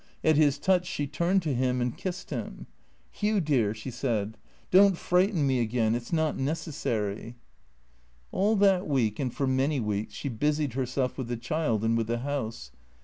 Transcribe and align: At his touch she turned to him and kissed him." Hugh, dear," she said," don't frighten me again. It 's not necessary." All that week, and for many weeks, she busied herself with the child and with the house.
At 0.23 0.35
his 0.35 0.57
touch 0.57 0.87
she 0.87 1.05
turned 1.05 1.43
to 1.43 1.53
him 1.53 1.79
and 1.79 1.95
kissed 1.95 2.31
him." 2.31 2.65
Hugh, 3.11 3.39
dear," 3.39 3.71
she 3.75 3.91
said," 3.91 4.35
don't 4.71 4.97
frighten 4.97 5.45
me 5.45 5.59
again. 5.59 5.93
It 5.93 6.07
's 6.07 6.11
not 6.11 6.35
necessary." 6.39 7.35
All 8.31 8.55
that 8.55 8.87
week, 8.87 9.19
and 9.19 9.31
for 9.31 9.45
many 9.45 9.79
weeks, 9.79 10.15
she 10.15 10.27
busied 10.27 10.73
herself 10.73 11.19
with 11.19 11.27
the 11.27 11.37
child 11.37 11.83
and 11.83 11.95
with 11.95 12.07
the 12.07 12.17
house. 12.17 12.71